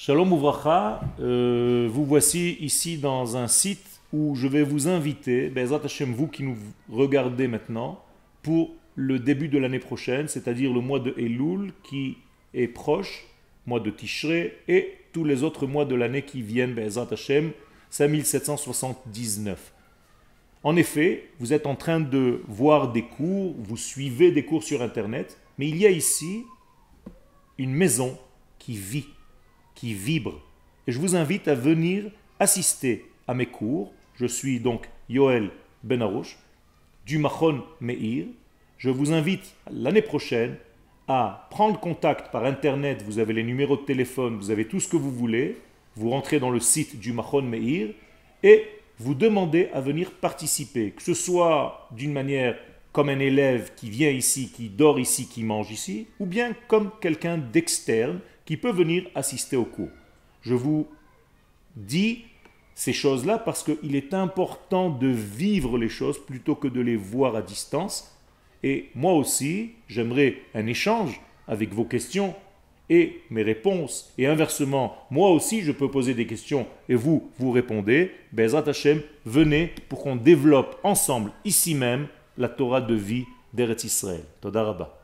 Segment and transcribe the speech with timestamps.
[0.00, 6.14] Shalom Ouvracha, euh, vous voici ici dans un site où je vais vous inviter, Hashem,
[6.14, 6.56] vous qui nous
[6.88, 8.00] regardez maintenant,
[8.42, 12.16] pour le début de l'année prochaine, c'est-à-dire le mois de Elul qui
[12.54, 13.26] est proche,
[13.66, 17.50] mois de Tishrei, et tous les autres mois de l'année qui viennent, Bezrat Hashem,
[17.90, 19.72] 5779.
[20.62, 24.80] En effet, vous êtes en train de voir des cours, vous suivez des cours sur
[24.80, 26.44] Internet, mais il y a ici
[27.58, 28.16] une maison
[28.60, 29.08] qui vit
[29.78, 30.40] qui vibre.
[30.88, 32.10] Et je vous invite à venir
[32.40, 33.92] assister à mes cours.
[34.16, 35.50] Je suis donc Yoel
[35.84, 36.36] Benarouche
[37.06, 38.26] du Machon Meir.
[38.76, 40.56] Je vous invite l'année prochaine
[41.06, 43.04] à prendre contact par Internet.
[43.06, 45.58] Vous avez les numéros de téléphone, vous avez tout ce que vous voulez.
[45.94, 47.90] Vous rentrez dans le site du Machon Meir
[48.42, 48.64] et
[48.98, 52.58] vous demandez à venir participer, que ce soit d'une manière
[52.90, 56.90] comme un élève qui vient ici, qui dort ici, qui mange ici, ou bien comme
[57.00, 58.18] quelqu'un d'externe
[58.48, 59.90] qui peut venir assister au cours.
[60.40, 60.86] Je vous
[61.76, 62.24] dis
[62.74, 67.36] ces choses-là parce qu'il est important de vivre les choses plutôt que de les voir
[67.36, 68.16] à distance.
[68.62, 72.34] Et moi aussi, j'aimerais un échange avec vos questions
[72.88, 74.14] et mes réponses.
[74.16, 78.12] Et inversement, moi aussi, je peux poser des questions et vous, vous répondez.
[78.32, 84.24] Bezat Hashem, venez pour qu'on développe ensemble, ici même, la Torah de vie d'Eretz Israël.
[84.40, 84.97] Todarabah.